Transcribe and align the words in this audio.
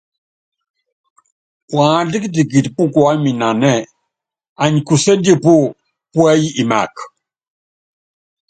Puándá 1.69 2.17
kitikiti 2.23 2.69
púkuáminanɛ́ɛ, 2.75 3.79
anyikuséndi 4.63 5.33
pú 5.43 5.53
púɛyi 6.11 6.47
imaka. 6.61 7.01